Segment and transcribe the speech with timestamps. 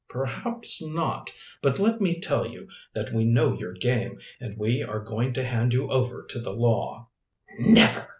[0.09, 1.31] "Perhaps not.
[1.61, 5.43] But let me tell you that we know your game, and we are going to
[5.45, 7.09] hand you over to the law."
[7.59, 8.07] "Never!"